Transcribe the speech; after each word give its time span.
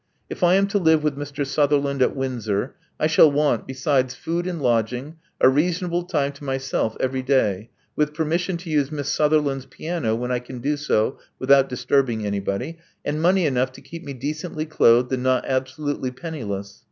If 0.31 0.43
I 0.43 0.55
am 0.55 0.65
to 0.69 0.79
live 0.79 1.03
with 1.03 1.15
Mr. 1.15 1.45
Sutherland 1.45 2.01
at 2.01 2.15
Windsor, 2.15 2.73
I 2.99 3.05
shall 3.05 3.31
want, 3.31 3.67
besides 3.67 4.15
food 4.15 4.47
and 4.47 4.59
lodging, 4.59 5.17
a 5.39 5.47
reasonable 5.47 6.05
time 6.05 6.31
to 6.31 6.43
myself 6.43 6.97
every 6.99 7.21
day, 7.21 7.69
with 7.95 8.15
permission 8.15 8.57
to 8.57 8.69
use 8.71 8.91
Miss 8.91 9.09
Sutherland's 9.09 9.67
piano 9.67 10.15
when 10.15 10.31
I 10.31 10.39
can 10.39 10.57
do 10.57 10.75
so 10.75 11.19
without 11.37 11.69
disturbing 11.69 12.25
anybody, 12.25 12.79
and 13.05 13.21
money 13.21 13.45
enough 13.45 13.71
to 13.73 13.81
keep 13.81 14.03
me 14.03 14.13
decently 14.13 14.65
clothed, 14.65 15.13
and 15.13 15.21
not 15.21 15.45
absolutely 15.45 16.09
penniless. 16.09 16.79